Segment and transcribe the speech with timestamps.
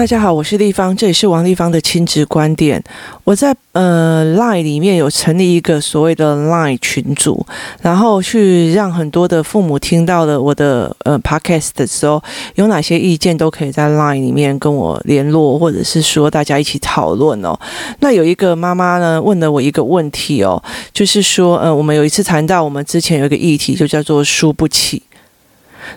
[0.00, 2.82] 大家好，我是丽芳，这里是王立芳的亲子观点。
[3.22, 7.44] 我在呃 Line 里面有成立一个所谓的 Line 群组，
[7.82, 12.22] 然后去让很多的父母听到了我的呃 Podcast 的时候，
[12.54, 17.54] 有哪些意见都可以在 Line 里面跟我联络，或者是说大家一起讨论哦。
[17.98, 20.62] 那有一个妈妈呢问了我一个问题哦，
[20.94, 25.02] 就是说呃我们有一次谈到我们之前有一个议题，就叫做输不起。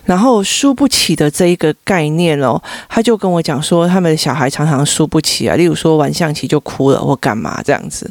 [0.04, 8.10] 然后输不起的这一个概念哦，他就跟我讲说，他们的小孩常常输不起啊，例如说玩象棋就哭了或干嘛这样子。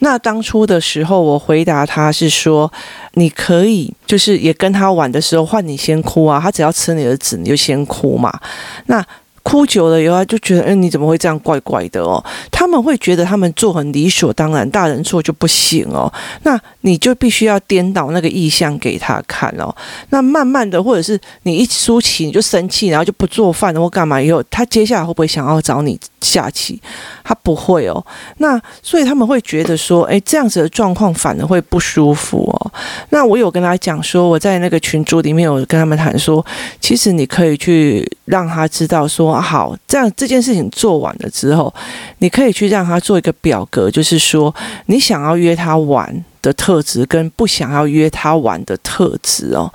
[0.00, 2.70] 那当初的时候，我回答他是说，
[3.14, 8.38] 你可以就是也跟他玩的时候，换你先哭啊，他只要吃你的纸，你就先哭嘛。
[8.86, 9.04] 那。
[9.42, 12.22] 哭久了以后，就觉得，哎，你怎么会这样怪怪的哦？
[12.50, 16.10] 他们会觉得他们做很理所当然，大人做就不行哦。
[16.44, 19.74] 那你就必须要颠倒那个意向给他看哦。
[20.10, 26.80] 那慢慢的，或者是你一输棋你就生气，然后就不做饭或干嘛以后，他接下来会不会想要找你下棋？
[27.24, 28.04] 他不会哦。
[28.36, 32.72] 那所以他们会觉得说，哎，这样子的状况反而会不舒服哦。
[33.10, 36.44] 那我有跟他讲说，我在那个群组里面有跟他们谈说，
[36.80, 39.31] 其实你可以去让他知道说。
[39.40, 41.72] 好，这样这件事情做完了之后，
[42.18, 44.54] 你可以去让他做一个表格，就是说
[44.86, 49.72] 你想要约他玩的特质跟不想要约他玩的特质哦。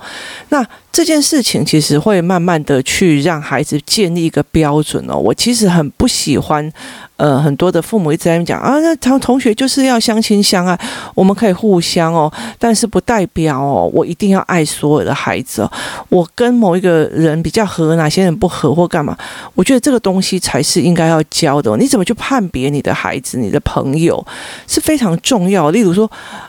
[0.50, 5.16] 那这件事情其实会慢慢的去让孩子建立一个标准哦。
[5.16, 6.72] 我其实很不喜欢。
[7.18, 10.78] 呃，很多的父母一直在讲啊，那同同学就是要相亲相爱，
[11.16, 15.72] 我们可以互相哦，但是不代表哦，我一定要爱所有的孩子哦。
[16.10, 19.18] 我跟某一个人比较合，哪些人不合或干嘛？
[19.56, 21.76] 我觉得这个东西才是应该要教的。
[21.76, 24.24] 你怎么去判别你的孩子、你的朋友
[24.68, 25.72] 是非常重要。
[25.72, 26.08] 例如说，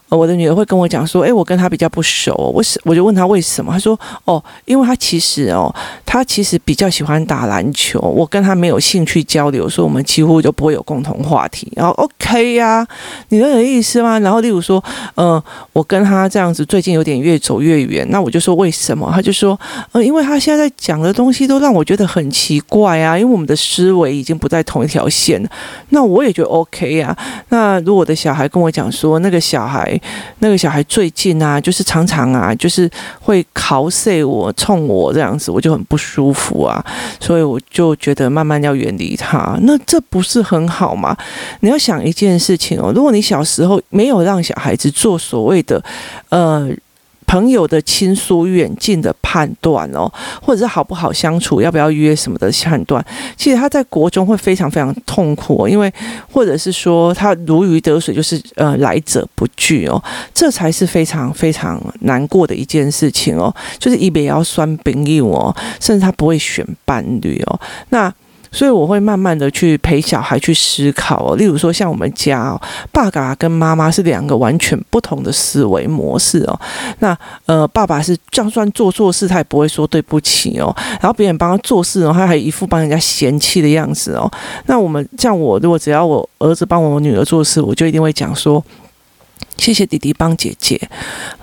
[0.09, 3.71] 我的女儿会跟我讲说，诶，我跟他比较不熟，我是我就问他为什么？
[3.71, 3.99] 他说，
[4.29, 5.73] 哦，因为他其实哦，
[6.05, 10.53] 他其实比较喜欢打篮球，我跟他没有兴趣交流，所以我们几乎就。
[10.59, 12.85] 不会有共同话题，然后 OK 呀，
[13.29, 14.19] 你懂我的意思吗？
[14.19, 14.83] 然后例如说，
[15.15, 15.41] 呃，
[15.71, 19.09] 我跟他这样子最近有点越走越远，那我就说为什么？
[19.15, 19.57] 他就说，
[19.93, 25.49] 呃，因为他现在在讲的东西都让我觉得很奇怪啊，因为我们的思维已经不在同一条线了。
[25.91, 27.15] 那我也觉得 OK 呀。
[27.47, 29.97] 那如果我的小孩跟我讲说，那个小孩，
[30.39, 32.89] 那个小孩最近啊，就是常常啊，就是
[33.21, 33.89] 会考
[34.23, 36.83] 我，冲我这样子，我就很不舒服啊，
[37.19, 39.57] 所以我就觉得慢慢要远离他。
[39.61, 40.39] 那这不是。
[40.49, 41.15] 很好吗？
[41.59, 45.83] 你要想一件事情哦，如果你小时候没有让小孩子做所谓的
[46.29, 46.67] 呃
[47.29, 53.05] 朋友的亲疏远近的判断哦，或者是好不好相处，要不要约什么的判断，
[53.37, 55.93] 其实他在国中会非常非常痛苦，因为
[56.31, 60.03] 或者是说他如鱼得水，就是呃来者不拒哦，
[60.33, 68.11] 这才是非常非常难过的一件事情哦，就是一边要酸朋友哦，甚至他不会选伴侣哦，那。
[68.51, 72.61] 所以我会慢慢的去陪小孩去思考哦，例如说像我们家哦，
[72.91, 76.59] 爸爸跟妈妈是两个完全不同的思维模式哦。
[76.99, 80.75] 那呃，爸爸是就算做错事，他也不会说对不起哦。
[80.99, 84.29] 然后别人帮他做事，他还一副帮人家嫌弃的样子哦。
[84.65, 88.63] 那我们像我，如果只要我儿子帮我女儿做事，我就一定会讲说。
[89.59, 90.79] 谢谢弟弟帮姐姐，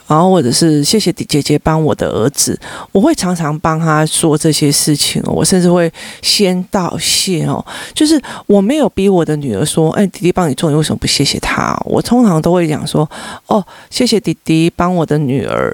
[0.09, 2.59] 然后或者是谢谢姐姐帮我的儿子，
[2.91, 7.65] 我会常常帮他说这些事情，我甚至会先道谢哦。
[7.95, 11.79] 就是我没有逼我的女儿说，哎，弟弟帮你做，你为什么不谢谢他？
[11.85, 13.09] 我通常都会讲说，
[13.47, 15.71] 哦，谢谢弟弟帮我的女儿。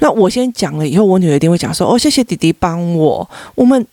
[0.00, 3.28] 那我先讲了以后，我女儿一定会讲说，哦，谢谢弟弟帮我。
[3.54, 3.86] 我们。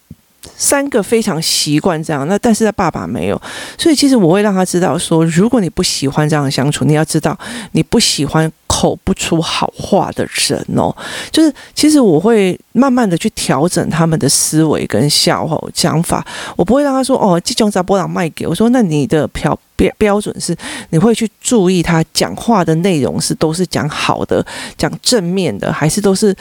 [0.57, 3.41] 三个非常习惯这样，那但是他爸爸没有，
[3.77, 7.37] 所以其实我会让他知道说，如果你不喜欢这样的相处，你要知道
[7.71, 10.95] 你不喜欢口不出好话的人哦。
[11.31, 20.55] 就是其实我会慢慢的去调整他们的思维跟笑话讲法，我不会让他说哦，这种杂波浪卖给我说，那你的标标标准是
[20.89, 24.45] 你会去注意他讲话的内容是都是讲好的，
[24.77, 26.35] 讲正面的，还是都是。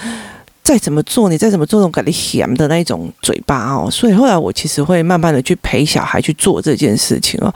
[0.62, 7.52] 再怎么做，你再怎么做，那种感觉咸的那种嘴巴哦，所以后来我其实会慢慢的去陪小孩去做这件事情哦。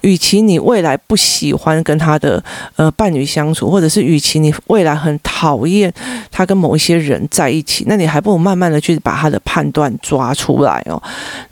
[0.00, 2.42] 与其你未来不喜欢跟他的
[2.76, 5.92] 呃伴侣相处，或者是与其你未来很讨厌
[6.32, 11.00] 他跟某一些人在一起，那你还不如慢慢的去把他的判断抓出来哦。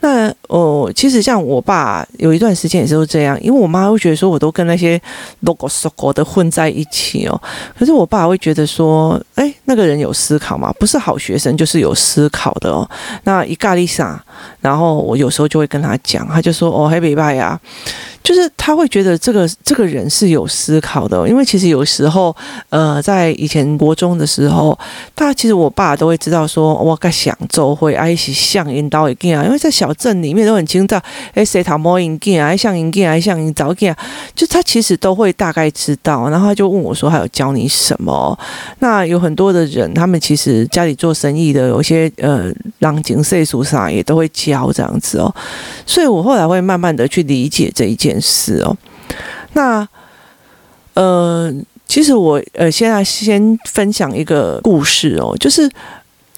[0.00, 4.98] 那哦，其实像我爸有一段时间也是这样，因为我妈会觉得说我都跟那些
[5.40, 7.38] logo logo 的混在一起哦，
[7.78, 10.72] 可是我爸会觉得说，哎，那个人有思考吗？
[10.80, 10.93] 不是。
[10.94, 12.88] 是好学生，就是有思考的哦。
[13.24, 14.24] 那一咖喱啥，
[14.60, 17.60] 然后我有时候就会跟他讲，他就说：“哦，黑北拜呀。”
[18.24, 22.34] 就是他会觉得这个这个人是有思考的，因为其实有时候，
[22.70, 24.76] 呃，在以前国中的时候，
[25.14, 30.96] 大家其实我爸都会知道说，我该想做会爱是像引导一件啊，因为在小镇里面都很清楚，
[31.34, 33.94] 哎，谁讨摸引件啊，像引件啊，像引早件，
[34.34, 38.38] 就他其实都会大概知道，然后他就问我说，还有教你什么？
[38.78, 45.30] 那有很多的人，他们其实家里做生意的，有些呃，让景岁数上也都会教这样子哦，
[45.84, 48.76] 所以我后来会慢慢的去理解这一件事哦。
[49.52, 49.86] 那
[50.94, 51.52] 呃，
[51.86, 55.70] 其实我呃现在先分享一个故事哦，就是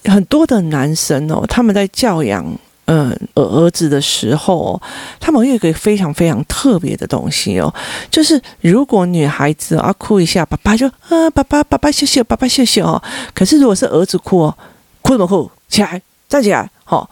[0.04, 2.44] 很多的男生哦，他们在教养
[2.86, 4.80] 嗯儿儿子的时候，
[5.20, 7.72] 他们有一个非常非常特别的东西哦，
[8.10, 13.02] 就是如果女孩子啊哭一下，爸爸就啊爸爸爸爸谢谢爸爸谢谢哦，
[13.34, 14.58] 可是如果是儿子哭哦，
[15.02, 15.50] 哭什么哭？
[15.68, 17.10] 起来站起来，好、哦，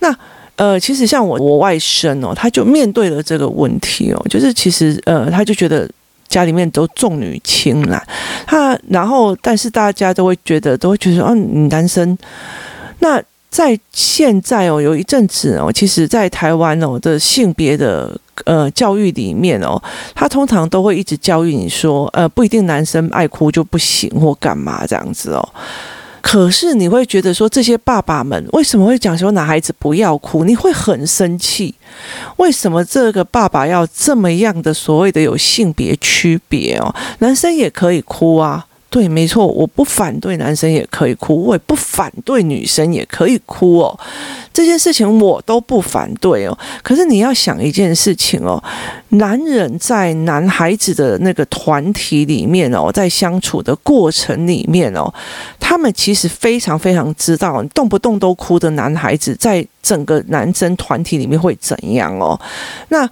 [0.00, 0.16] 那。
[0.56, 5.88] 呃，其实像我我外甥哦，他就面对了这个问题哦，就是其实呃，他就觉得
[6.28, 8.02] 家里面都重女轻男，
[8.46, 12.16] 他然后但是大家都会觉得都会觉得说，啊，你男生。
[13.00, 19.80] 那在现在哦，有一阵子哦，其实，在台湾哦的性别的呃教育里面哦，
[20.14, 25.48] 他通常都会一直教育你说，呃，不一定男生爱哭就不行或干嘛这样子哦。
[26.26, 30.42] 可是你会觉得说，这些爸爸们为什么会讲说男孩子不要哭？
[30.42, 31.72] 你会很生气，
[32.38, 36.92] 为什么这个爸爸要这么样的所谓的有性别区别哦？
[37.20, 38.65] 男生也可以哭啊。
[38.88, 43.98] 对，没错，我不反对男生也可以哭，我也不反对女生也可以哭哦。
[44.54, 46.56] 这件事情我都不反对哦。
[46.82, 48.62] 可是你要想一件事情哦，
[49.10, 55.12] 男人在男孩子的那个团体里面哦，在相处的过程里面哦，
[55.60, 62.40] 他们其实非常非常知道，动不动都哭的男孩子，在整个男生团体里面会怎样哦。
[62.88, 63.06] 那。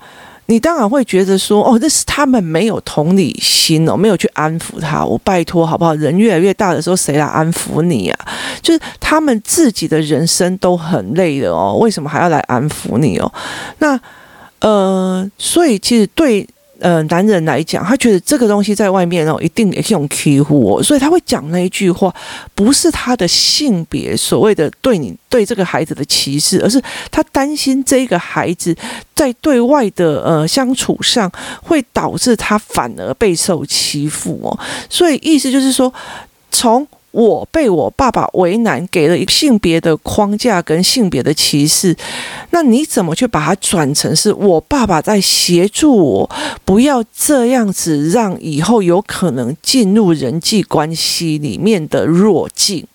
[0.46, 5.04] 你当然会觉得说，哦，那是他们没有同理心哦，没有去安抚他。
[5.04, 5.94] 我拜托好不好？
[5.94, 8.18] 人越来越大的时候，谁来安抚你啊？
[8.62, 13.32] 就是他们自己的人生都很累的哦，为什么还要来安抚你哦？
[13.78, 13.98] 那
[14.60, 16.46] 呃，所以其实对。
[16.84, 22.14] 呃，男人来讲，他觉得这个东西在外面哦，一定也是用欺负我，所以他会讲那一句话，
[22.54, 26.78] 不是他的性别所谓的对你对这个孩子的歧视，而是
[27.10, 28.76] 他担心这个孩子
[29.14, 31.32] 在对外的呃相处上
[31.62, 34.58] 会导致他反而备受欺负哦，
[34.90, 35.90] 所以意思就是说
[36.50, 36.86] 从。
[37.14, 41.96] 我被我爸爸为难，给了一性别的框架跟性别的歧视，
[42.50, 46.30] 那你怎么去把它转成是我爸爸在协助我，
[46.64, 52.86] 不要这样子，让以后有可能进入人际关系里面的弱境？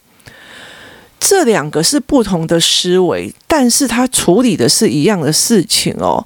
[1.19, 6.25] 这两个是不同的思维，但是他处理的是一样的事情哦。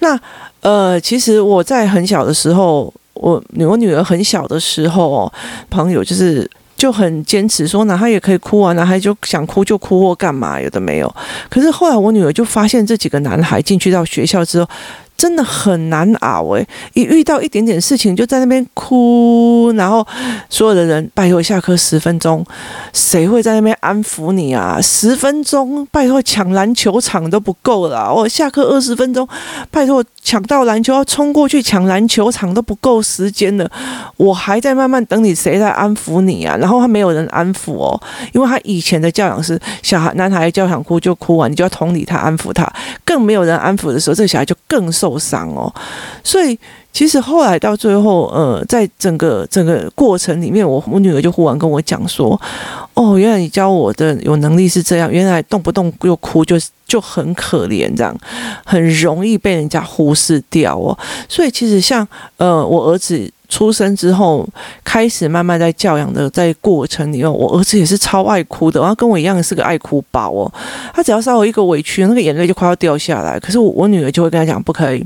[0.00, 0.18] 那
[0.60, 5.32] 呃，其实我在很小的时候，我我女儿很小的时候，
[5.70, 6.50] 朋友就是。
[6.74, 11.14] 就很坚持说，男孩也可以哭啊，男孩就想哭就哭或干嘛，有的没有。
[11.48, 14.68] 可是后来我女儿就发现，这几个男孩进去到学校之后。
[15.16, 20.04] 真的很难熬诶，一遇到一点点事情就在那边哭，然后
[20.48, 22.44] 所有的人拜托下课十分钟，
[22.92, 24.80] 谁会在那边安抚你啊？
[24.82, 29.26] 十分钟拜托抢篮球场都不够了，我下课二十分钟，
[29.70, 33.70] 拜托抢到篮球要冲过去抢篮球场都不够时间了，
[34.16, 36.56] 我还在慢慢等你，谁来安抚你啊？
[36.56, 38.00] 然后他没有人安抚哦，
[38.32, 42.70] 因为他以前的教养是小孩男孩叫想哭就哭完，你就要同理他安抚他，
[43.04, 45.18] 更没有人安抚的时候，这小孩就更受。
[45.22, 45.72] 伤哦，
[46.24, 46.58] 所以
[46.92, 52.40] 其实后来到最后，呃，在整个整个过程里面，我我女儿就忽然跟我讲说
[52.94, 56.56] ：“哦，原来你教我的有能力是这样，原来动不动又哭就
[56.88, 58.12] 就很可怜，这样
[58.64, 60.98] 很容易被人家忽视掉哦。”
[61.30, 62.06] 所以其实像
[62.38, 63.30] 呃，我儿子。
[63.52, 64.48] 出生之后，
[64.82, 70.50] 开始慢慢在教养的在过程里面，我儿子也是超爱哭的，然后跟我一样是个爱哭宝哦。
[70.94, 73.38] 他只要稍微一个委屈，那个眼泪就快要掉下来。
[73.38, 75.04] 可是我女儿就会跟他讲，不可以，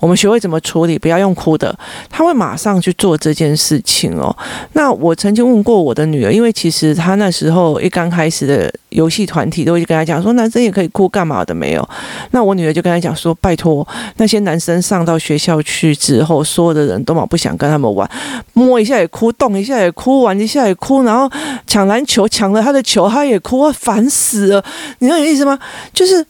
[0.00, 1.74] 我们学会怎么处理，不要用哭的。
[2.10, 4.36] 他会马上去做这件事情哦。
[4.74, 11.88] 那我曾经问过我的女儿，因为其实她那时候一刚开始的游戏团体都会跟他讲说，男生也可以哭，干嘛的没有。
[12.32, 17.77] 那我女儿就跟他讲说，拜托那些男生上到学校去之后，所有的人都嘛不想跟他。
[17.78, 18.10] 那么玩，
[18.54, 21.30] 摸一下也哭，动一下也哭，玩一下也哭，然后
[21.64, 24.64] 抢篮球抢了他的球，他也哭，烦死了。
[24.98, 25.56] 你知道有意思吗？
[25.94, 26.24] 就是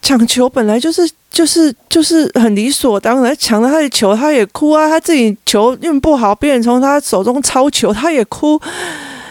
[0.00, 8.60] 抢球本来就是就是就是很理所当然，抢了他的球他也哭啊，他自己球运不好，别人从他手中抄球他也哭。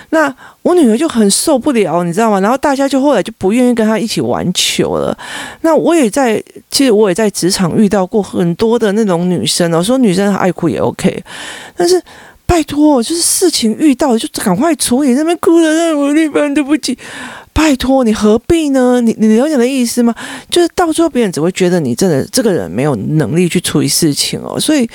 [0.10, 2.40] 那我女儿就很受不了，你知道吗？
[2.40, 5.18] 然后大家就后来就不愿意跟她一起玩球了。
[5.62, 11.24] 那我也在其实我也在职场遇到过很多的那种女生哦，说女生爱哭也 OK，
[11.76, 12.02] 但是
[12.46, 16.98] 拜托，就是事情遇到就赶快处理，那边哭的那种地方，对不起，
[17.52, 19.02] 拜托你何必呢？
[19.02, 20.16] 你你了解的意思吗？
[20.50, 24.90] 就是到最后别人只会觉得你真的这个人没有能力去处理事情哦，所以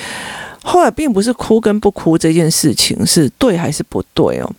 [0.62, 4.50] 后来并不是哭跟不哭这件事情是对还是不对哦。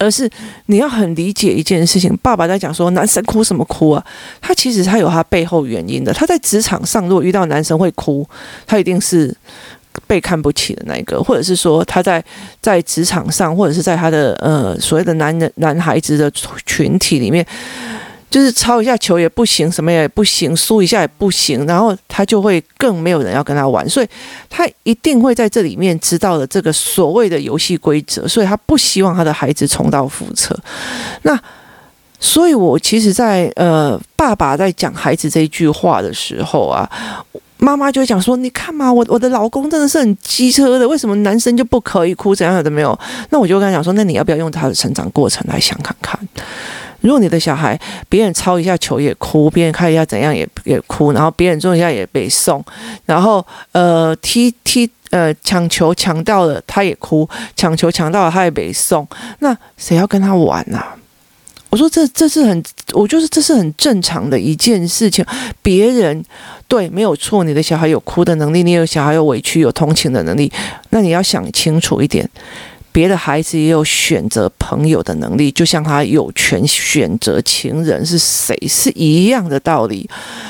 [0.00, 0.28] 而是
[0.66, 4.04] 你要很理解一件事情，爸爸在讲说男生哭什么哭啊？
[4.40, 6.12] 他其实他有他背后原因的。
[6.12, 8.26] 他在职场上如果遇到男生会哭，
[8.66, 9.32] 他一定是
[10.06, 12.24] 被看不起的那一个，或者是说他在
[12.60, 16.30] 在职场上，或者是在他的呃所谓的男人男孩子的
[16.66, 17.46] 群体里面。
[18.30, 24.08] 就是抄一下球也不行，什么也不行，输一下也不行，然后他就会更没有人要跟他玩，所以
[24.48, 30.56] 他一定会在这里面知道了这个所谓的游戏规则，所以他不希望他的孩子重蹈覆辙。
[31.22, 31.38] 那
[32.22, 36.86] 所以，我其实在，呃，爸爸在讲孩子这一句话的时候啊，
[37.56, 42.34] 妈妈就会讲说：“你看嘛，我我的老公真的是很机车的，为什么男生就不可以哭？
[42.34, 42.98] 怎样的没有？”
[43.30, 46.20] 那我就跟他讲说：“那你要不要用他的成长过程来想看看？”
[47.00, 47.78] 如果你的小孩
[48.08, 52.64] 别人抄一下球也哭，别人看一下怎样也也哭，然后别人做一下也被送，
[53.06, 59.06] 然后呃踢踢呃抢球抢到了他也哭，抢球抢到了他也被送，
[59.40, 60.96] 那谁要跟他玩啊？
[61.70, 62.62] 我说这这是很，
[62.94, 65.24] 我就是这是很正常的一件事情。
[65.62, 66.24] 别人
[66.66, 70.52] 对没有错，你的小孩有哭的能力，你有小孩有委屈有同情的能力，
[70.88, 72.28] 那你要想清楚一点。
[72.92, 80.08] 别的孩子也有选择朋友的能力，就像他有权选择情人是谁是一样的道理。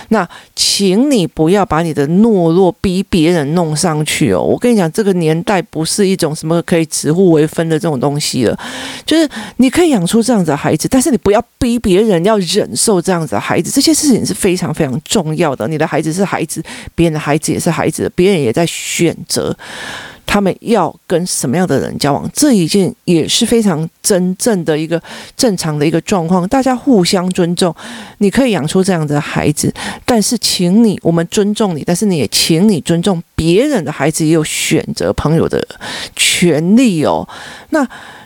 [0.08, 4.40] 那请你不要把你的懦弱逼别人弄上去哦！
[4.40, 8.58] 我跟你讲，这个年代不是一种什么可以指互为分的这种东西了。
[9.06, 9.28] 就是
[9.58, 13.70] 你可以养出这样子的孩子，但是你不要逼别人要忍受这样子的孩子。
[13.70, 15.68] 这些事情是非常非常重要的。
[15.68, 16.62] 你的孩子是孩子，
[16.94, 19.56] 别人的孩子也是孩子，别人也在选择。
[20.30, 25.02] 他们要跟什么样的人交往，这一件也是非常真正的一个
[25.36, 26.46] 正常的一个状况。
[26.46, 27.74] 大家互相尊重，
[28.18, 35.66] 你可以养出这样的孩子，但是请你，我们尊重你，但是你也请你尊重别人的孩子也有选择朋友的
[36.14, 37.28] 权利哦。
[37.70, 37.84] 那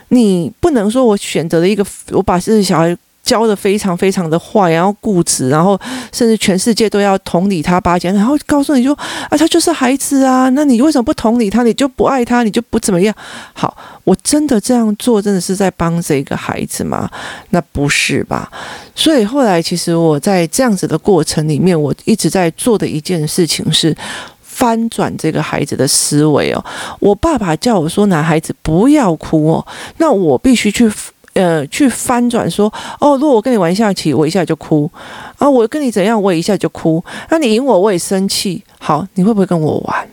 [0.09, 2.95] 你不能说我选择了一个，我把这个小孩。
[3.25, 5.77] 教的非常非常的坏，然后固执，然后
[6.13, 8.93] 甚至全世界都要同理他八千，然后告诉你说
[9.29, 11.63] 啊，他就是孩子啊，那你为什么不同理他？
[11.63, 12.43] 你就不爱他？
[12.43, 13.13] 你就不怎么样？
[13.53, 17.09] 好，我真的这样做，真的是在帮这个孩子吗？
[17.49, 18.51] 那不是吧？
[18.93, 23.95] 所以后来，其实我在这样子的过程里面，我一直在做的一件事情是
[24.41, 26.63] 翻转这个孩子的思维哦。
[26.99, 29.67] 我爸爸叫我说，男孩子不要哭哦，
[29.97, 30.91] 那我必须去。
[31.35, 34.89] 呃，去翻转说，哦，如果我跟你玩下棋，我一下就哭
[35.37, 37.03] 啊，我跟你怎样，我也一下就哭。
[37.29, 38.63] 那你赢我，我也生气。
[38.79, 40.07] 好，你会不会跟我玩？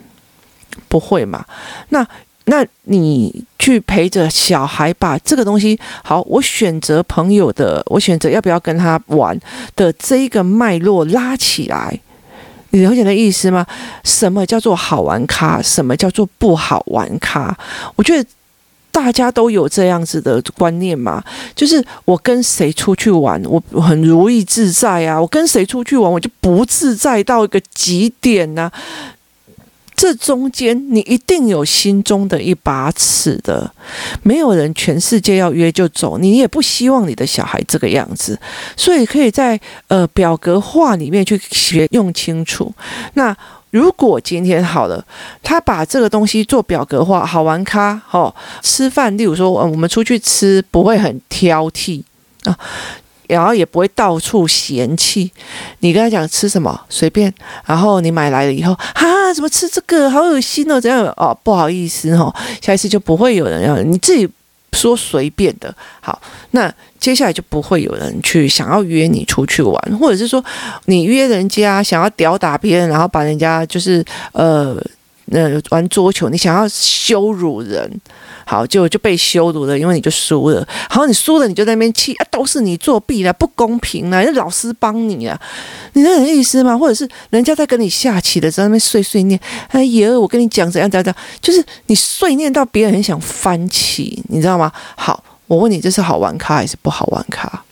[0.89, 1.45] 不会嘛？
[1.89, 2.05] 那
[2.45, 9.39] 那你去陪着小孩把这个东西，好，我选择朋友的，我选择要不要跟他玩
[9.77, 11.97] 的这一个脉络拉起来，
[12.71, 13.65] 你了解的意思吗？
[14.03, 15.61] 什么叫做好玩咖？
[15.61, 17.57] 什么叫做不好玩咖？
[17.95, 18.29] 我觉得。
[18.93, 21.21] 大家都有这样子的观念嘛？
[21.55, 28.71] 就是我跟谁出去玩，我很如意自在啊；我跟谁出去玩，我就不自在到一个极点呢、
[29.95, 33.73] 这中间你一定有心中的一把尺的。
[34.21, 38.39] 没有人全世界要约就走，你也不希望你的小孩这个样子，
[38.77, 42.71] 所以可以在呃表格化里面去学用清楚。
[43.15, 43.35] 那。
[43.73, 45.03] 如果今天好了，
[45.41, 52.03] 他把这个东西做表格化，好玩咖哦，吃饭，例如说，嗯我们出去吃不会很挑剔
[52.43, 52.55] 啊，
[53.27, 55.31] 然后也不会到处嫌弃。
[55.79, 57.33] 你跟他讲吃什么随便，
[57.65, 64.29] 然后你买来了以后，啊，怎么吃这个好恶心哦，这样哦，不好意思哦，下一次就不会有人要你自己。
[64.73, 70.43] 说随便的，好，那接下来就不会有人去想要约你出去玩，或者是说
[70.85, 74.03] 你约人家想要吊打别人，然后把人家就是
[74.33, 74.75] 呃
[75.31, 77.89] 呃玩桌球，你想要羞辱人。
[78.53, 80.63] 好，就就被羞辱了，因为你就输了。
[80.87, 85.35] 好，你输了，你就在那边气啊，都是你作弊了，不公平了，人老师帮你啊，
[85.93, 86.77] 你那有意思吗？
[86.77, 94.71] 或者是人家在跟你下棋的，在那边碎碎念，哎呀，我跟你讲怎样怎样怎样，就是你碎念到别人很想翻起，你知道吗？
[94.95, 97.63] 好，我问你，这是好玩咖还是不好玩咖？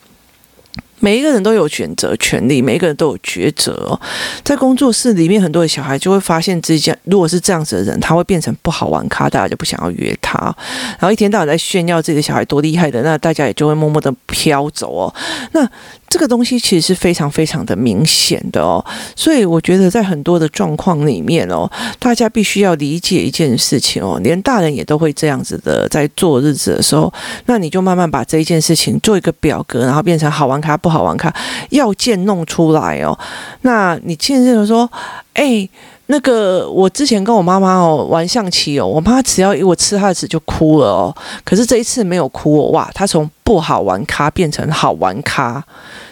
[1.02, 3.98] 每一个人都有选择权利，每一个人都有抉择。
[4.44, 10.38] 在工作室里面，很多的小孩就会发现自己，如果是这样子的人，他会变成不好玩咖，大家就不想要约他。
[11.00, 15.12] 然后一天到晚在炫耀自己的小孩多厉害的，那大家也就会默默的飘走哦。
[15.50, 15.68] 那
[16.12, 18.84] 这个东西其实是非常非常的明显的哦，
[19.16, 21.66] 所以我觉得在很多的状况里面哦，
[21.98, 27.10] 大家必须要理解一件事情哦，连大人也都会这样子的在做日子的时候，
[27.46, 31.34] 那你就慢慢把这一件事情做一个表格，然后变成好玩卡不好玩卡
[31.70, 33.18] 要件弄出来哦。
[33.62, 34.86] 那你现在就说，
[35.32, 35.66] 哎，
[36.06, 45.64] 那个我之前跟我妈妈哦玩象棋哦，我妈只要我吃她的纸就哭了哦，可是这一次没有哭哦，哇，她从不好玩咖变成好玩咖。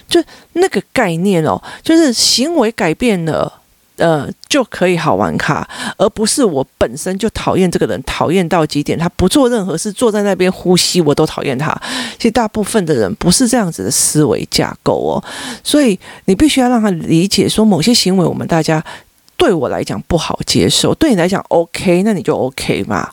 [0.09, 0.21] 就
[0.55, 3.53] 那个概念哦，就是行为改变了，
[3.97, 5.69] 呃，就可以好玩卡，
[5.99, 11.73] 而不是我本身就讨厌这个人，讨厌到极点，他不做任何事，坐在那边呼吸，我都讨厌他。
[12.17, 15.23] 其实大部分的人不是这样子的思维架构哦，
[15.63, 18.83] 所以你必须要让他理解，说某些行为我们大家。
[19.41, 23.09] 对我来讲不好接受，对你来讲 OK，那你就 OK 嘛，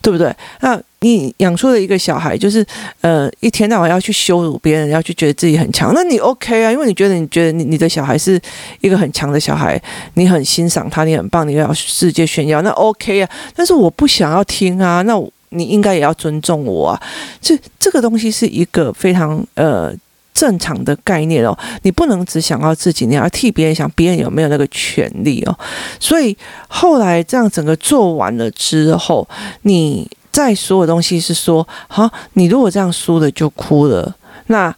[0.00, 0.32] 对不对？
[0.60, 2.64] 那你养出了一个小孩，就是
[3.00, 6.70] 呃，一天到晚要去羞辱别人，要去觉得自己很强，那你 OK 啊？
[6.70, 8.40] 因为你觉得你觉得你你的小孩是
[8.80, 9.76] 一个很强的小孩，
[10.14, 13.28] 你很欣赏他，你很棒，你要世界炫耀，那 OK 啊。
[13.56, 17.02] 但是我不想要听啊，那你应该也要尊重我啊。
[17.40, 19.92] 这这个东西是一个非常呃。
[20.34, 25.58] 正常的概念哦，你不能只想要自己，你要替别人想，别人有没有那个权利哦？
[26.00, 26.36] 所以
[26.68, 29.28] 后来这样整个做完了之后，
[29.62, 34.14] 你在所有东西是说，好，你如果这样输了就哭了，
[34.46, 34.74] 那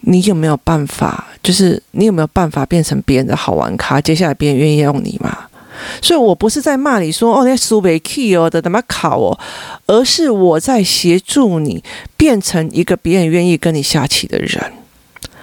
[0.00, 1.26] 你有没有办法？
[1.42, 3.98] 就是你有没有办法变成别人的好玩咖？
[4.00, 5.46] 接下来别人愿意用你吗？
[6.02, 9.38] 所以我不是在骂你说哦，那苏北 key 哦的怎么考哦，
[9.86, 11.82] 而是我在协助你
[12.16, 14.72] 变成一个别人愿意跟你下棋的人。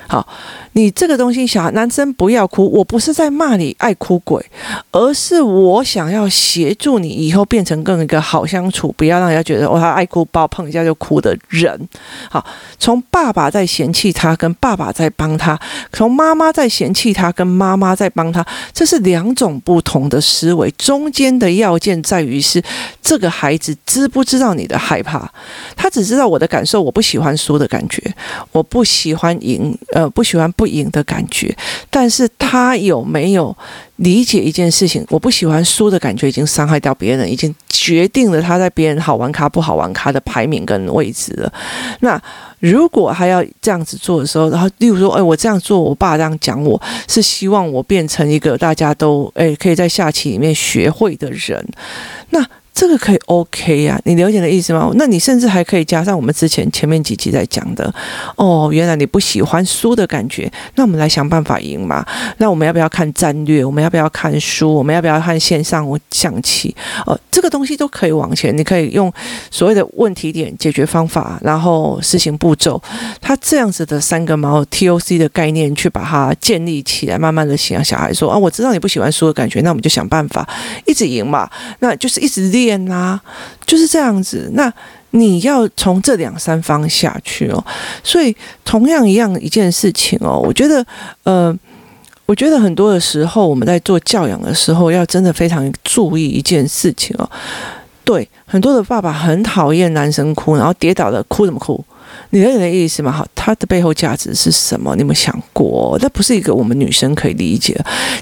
[0.08, 0.28] 好。
[0.74, 2.70] 你这个东西，小男生不要哭。
[2.72, 4.46] 我不是在骂你爱哭鬼，
[4.92, 11.90] 而是我想要协助你以后变成更一个好相处，不要让人家觉得哦，他爱哭包碰一下就哭的人。
[12.30, 12.46] 好，
[12.78, 15.58] 从爸爸在嫌弃他，跟爸爸在帮他；
[15.92, 20.70] 从妈妈在嫌弃他，跟妈妈在帮他，这是两种不同的思维。
[20.78, 22.62] 中间的要件在于是
[23.02, 25.28] 这个孩子知不知道你的害怕？
[25.76, 28.14] 他只知道我的感受，我不喜欢输的感觉，
[28.52, 30.68] 我不喜欢赢，呃，不喜欢不。
[30.68, 31.56] 赢的感觉，
[31.90, 33.56] 但是他有没有
[33.96, 35.02] 理解一件事情？
[35.10, 41.54] 我不喜欢输的感觉，已经伤害到别人，已经决定了他在别人好玩咖不好玩咖的排名跟位置了。
[42.02, 42.22] 那
[42.60, 51.66] 如果还要这样子做的时候，然后例如说，哎，我这样做，我爸这样讲，我是希望我变成一个大家都哎可以在下棋里面学会的人，
[52.32, 52.46] 那。
[52.78, 54.92] 这个可以 OK 呀、啊，你了解的意思吗？
[54.94, 57.92] 那你甚至还可以加上我们之前前面几集在讲的
[58.36, 62.06] 哦，原来你不喜欢输的感觉，那我们来想办法赢嘛。
[62.38, 63.66] 那我们要不要看战略？
[63.66, 64.72] 我们要不要看书？
[64.76, 66.76] 我们要不要看线上象棋？
[67.08, 69.12] 哦，这个东西都可以往前，你可以用
[69.50, 72.80] 所谓的问题点解决方法，然后实行步骤，
[73.20, 80.48] 它这样子的三个毛 TOC 的概念去把它建立起来，慢慢的想小孩说啊，我知道你不喜欢输的感觉，那我们就想办法
[80.86, 82.67] 一直赢嘛，那就是一直练。
[82.68, 83.18] 变啦，
[83.66, 84.50] 就是这样子。
[84.54, 84.72] 那
[85.12, 87.64] 你要从这两三方下去哦。
[88.04, 90.86] 所以同样一样一件事情哦，我觉得，
[91.24, 91.58] 呃，
[92.26, 97.30] 我觉得很多的时候我们在做教养的时候，要真的非常注意一件事情哦。
[98.04, 101.82] 对，很多的爸爸很讨厌男生哭，然后跌倒了哭什么哭？
[102.32, 103.10] 你有点意思吗？
[103.10, 104.94] 好，他的背后价值是什么？
[104.96, 105.98] 你有没有想过？
[106.02, 107.74] 那不是一个我们女生可以理解。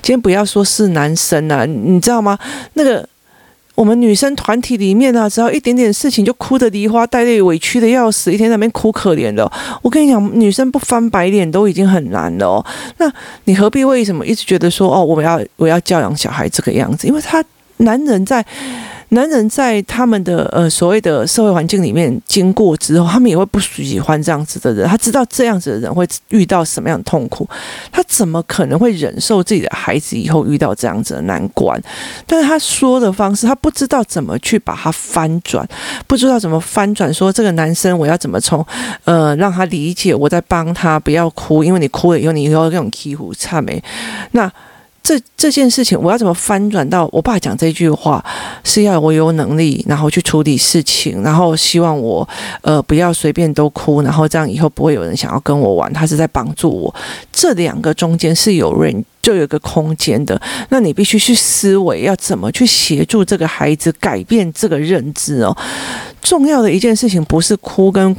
[0.03, 2.38] 今天不要说是男生啊，你知道吗？
[2.73, 3.08] 那个。
[3.76, 9.50] 我们女生团体里面啊，只要一点点事情就哭的梨花带泪，委屈的要死，一天在那边哭可怜的。
[9.82, 12.66] 我跟你讲，女生不翻白脸都已经很难了哦。
[12.98, 13.12] 那
[13.44, 17.06] 你何必为什么一直觉得说哦，我要我要教养小孩这个样子？
[17.06, 17.44] 因为他
[17.78, 18.44] 男人在。
[19.10, 24.88] 男人在他们的呃所谓的社会环境里面经过之后，他们也会不喜欢这样子的人。
[24.88, 27.48] 他知道这样子的人会遇到什么样的痛苦，
[27.91, 31.80] 他怎么可能会忍受自己的孩子以后遇到这样子的难关？
[32.26, 35.68] 但是他说的方式，他不知道怎么去把它翻转，
[36.08, 37.13] 不知道怎么翻转。
[37.13, 38.65] 说这个男生，我要怎么从
[39.06, 43.82] 呃让他理解我在帮他，不要哭，因为你哭了以后，你以后那种欺负差没
[44.32, 44.52] 那。
[45.06, 48.26] 这这件事情，我要怎么翻转到我爸讲这句话，
[48.63, 52.28] 是要我有能力，然后去处理事情，然后希望我
[52.63, 55.94] 呃不要随便都哭，然后这样以后不会有人想要跟我玩。
[55.94, 56.96] 他是在帮助我，
[57.32, 60.41] 这两个中间是有人就有个空间的。
[60.70, 65.56] 那你必须去思维，要怎么去协助这个孩子改变这个认知哦。
[66.20, 68.18] 重要的一件事情不是哭跟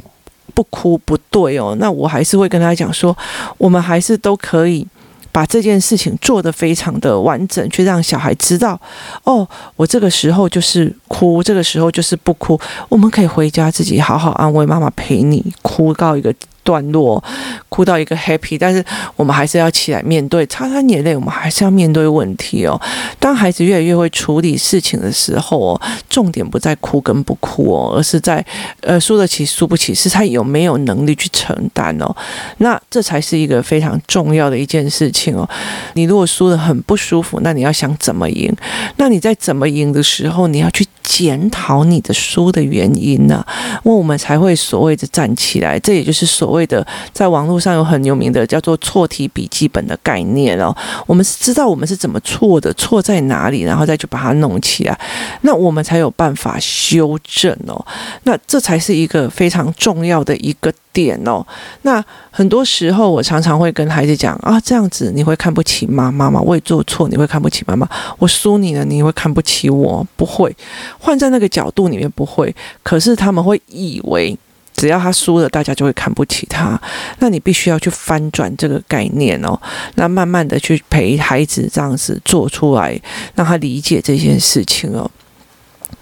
[0.53, 1.75] 不哭不对哦。
[1.81, 3.13] 那我还是会跟他讲说，
[3.57, 4.87] 我们还是都可以。
[5.31, 8.79] 把这件事情做得非常的完整，去让小孩知道，
[9.23, 12.59] 哦，我这个时候就是哭，这个时候就是不哭。
[12.89, 16.33] 我们可以回家自己好好安慰妈妈，陪你哭到一个
[16.67, 17.23] 段落，
[17.69, 18.83] 哭到一个 happy，但是
[19.15, 22.77] 我们还是要起来面对，擦擦眼泪，我们还是要面对问题哦。
[23.21, 28.45] 当孩子越来越会处理事情的时候哦，重点不在哭跟不哭哦，而是在
[28.81, 32.13] 呃输得起输不起，是他有没有能力去承担哦。
[32.57, 35.47] 那这才是一个非常重要的一件事情哦。
[35.93, 38.53] 你如果输得很不舒服，那你要想怎么赢？
[38.97, 43.45] 那你在怎么赢的时候，你要去检讨你的输的原因呢？
[43.83, 45.79] 那我们才会所谓的站起来。
[45.79, 50.75] 这也就是所谓的在网络上有很有名的叫做错题笔记本的概念哦。
[51.05, 54.99] 我们是知道我们是怎么错的，错在哪里，然后再去把它弄起来，
[55.41, 57.85] 那我们才有办法修正哦。
[58.23, 61.45] 那这才是一个非常重要的一个点哦。
[61.83, 66.39] 那很多时候我常常会跟孩子讲啊，这样子你会看不起妈妈吗？
[66.41, 67.87] 我也做错，你会看不起妈妈？
[68.17, 70.05] 我输你了，你会看不起我？
[70.15, 70.55] 不会，
[70.99, 72.53] 换在那个角度里面不会。
[72.83, 74.37] 可是他们会以为。
[74.77, 76.79] 只要他输了，大家就会看不起他。
[77.19, 79.59] 那你必须要去翻转这个概念哦。
[79.95, 82.97] 那慢慢的去陪孩子这样子做出来，
[83.35, 85.09] 让他理解这件事情哦。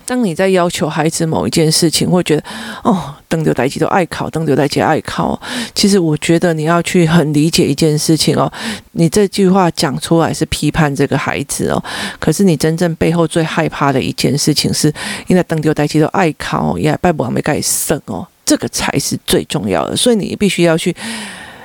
[0.08, 2.44] 当你在要求孩子某一件事情，会觉得
[2.84, 5.42] 哦，等留代志都爱考，等留代志爱考。
[5.74, 8.52] 其实我觉得你要去很理解一件事情哦。
[8.92, 11.84] 你这句话讲出来是批判这个孩子哦，
[12.20, 14.94] 可是你真正背后最害怕的一件事情是，
[15.26, 18.28] 因为等留代志都爱考，也拜不完没盖胜哦。
[18.46, 20.96] 这个才是最重要的，所以你必须要去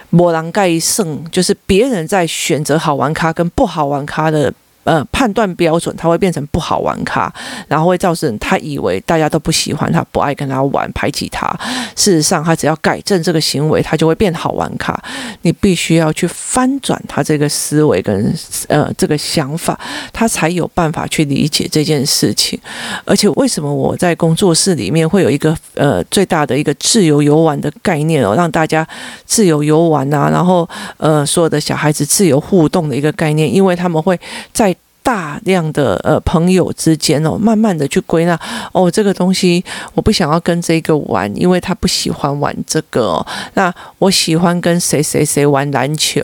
[0.09, 4.53] 磨狼盖胜，就是别人在选择好玩咖跟不好玩咖的。
[4.85, 7.33] 呃，判断标准，他会变成不好玩咖，
[7.69, 11.47] 然后会造成他以为大家都不喜欢他，不爱跟他玩，排挤他。
[11.95, 14.99] 事实上，他只要改正这个行为，他就会变好玩咖。
[15.43, 18.35] 你必须要去翻转他这个思维跟
[18.69, 19.79] 呃这个想法，
[20.13, 22.59] 他才有办法去理解这件事情。
[23.05, 28.87] 而且，为什么我在工作室里面会有一个呃最大的一个自由游玩的概念哦，让大家
[29.27, 30.67] 自由游玩啊，然后
[30.97, 34.19] 呃所有的小孩子自由互动的一个概念，因为他们会
[34.53, 34.75] 在。
[35.03, 38.39] 大量的呃朋友之间哦，慢慢的去归纳
[38.73, 43.25] 哦，这个东西我不想要跟这个玩，因为他不喜欢玩这个。
[43.55, 46.23] 那我喜欢跟谁谁谁玩篮球，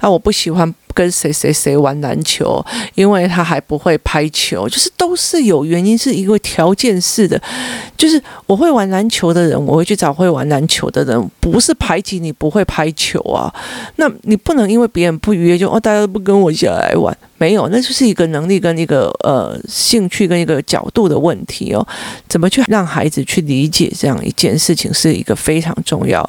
[0.00, 0.74] 那我不喜欢。
[0.94, 2.62] 跟谁谁谁玩篮球，
[2.94, 7.40] 因为他还不会拍球，就是都是有原因，是一个条件式的。
[7.96, 13.50] 就是我会玩篮球的人，我会去找会玩篮球的人，不是排挤你不会拍球啊。
[13.96, 21.84] 那你不能因为别人不约就哦，大家都不跟我一起来玩，没有，那就是一个能力跟一个呃兴趣跟一个角度的问题哦。
[22.28, 26.22] 怎么去让孩子去理解这样一件事情，是一个非常重要。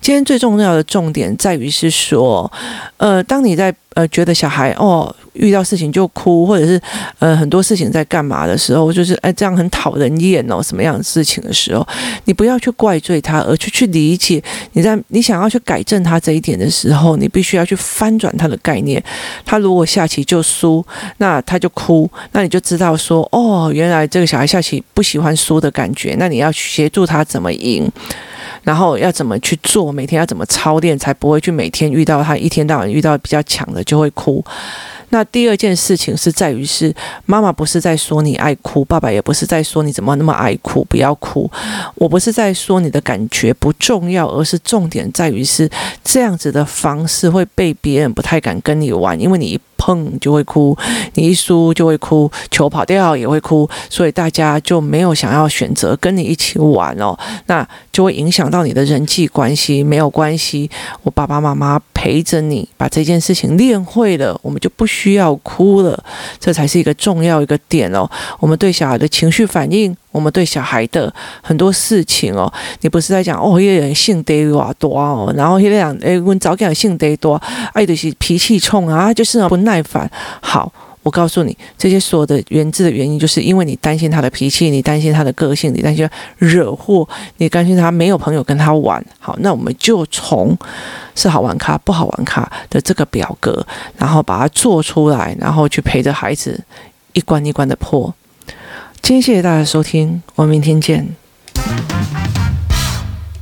[0.00, 2.50] 今天最重要的重点在于是说，
[2.96, 3.74] 呃，当你在。
[3.94, 6.80] 呃，觉得小孩哦，遇到事情就哭，或者是
[7.18, 11.86] 呃很多事情在干嘛的时候，就是哎这样很讨人厌哦，什么样的事情的时候，
[12.24, 14.42] 你不要去怪罪他，而去去理解。
[14.72, 19.02] 你在你想要去改正他这一点的时候，你必须要去翻转他的概念。
[19.44, 20.84] 他如果下棋就输，
[21.18, 27.90] 那他就哭，那你就知道说哦，原来这个小孩下棋不喜欢输的感觉，那你要协助他怎么赢。
[28.62, 29.92] 然后要怎么去做？
[29.92, 34.42] 每天要怎么操练，才不会去每天遇到他一天到晚遇到比较强的就会哭。
[35.14, 36.92] 那第二件事情是在于是
[37.24, 41.48] 妈妈不是在说你爱哭，爸爸也不是在说你怎么那么爱哭，不要哭。
[41.94, 45.70] 我不是在说你的感觉不重要，而是重点在于是
[46.02, 49.60] 这样子的方式会被别人不太敢跟你玩，因为你一。
[49.76, 50.74] 碰就会哭，
[51.12, 57.14] 你一输就会哭，球跑掉也会哭，所以大家就没有想要选择跟你一起玩哦，
[57.48, 59.84] 那就会影响到你的人际关系。
[59.84, 60.70] 没有关系，
[61.02, 66.02] 我爸爸妈妈陪着你把这件事情练会了，我们就不需需要哭了，
[66.40, 68.08] 这才是一个重要一个点哦。
[68.40, 69.94] 我们对小孩的情绪反应。
[70.10, 71.12] 我们对小孩的
[71.42, 72.50] 很多事情哦，
[72.82, 77.34] 你不是在讲哦，一个人性得多多哦，然后一个人诶，我早讲性得多，
[77.72, 80.08] 爱的是脾气冲啊，就是不耐烦。
[80.40, 80.72] 好，
[81.04, 89.04] 我告诉你，这些所有的源自的原因，就是因为你担心他的脾气，你担心他的个性，你担心惹祸，你担心他没有朋友跟他玩。
[89.20, 90.58] 好，那我们就从
[91.14, 93.64] 是好玩卡不好玩卡的这个表格，
[93.98, 96.58] 然后把它做出来，然后去陪着孩子
[97.12, 98.12] 一关一关的破。
[99.02, 101.14] 今天谢谢大家收听，我们明天见。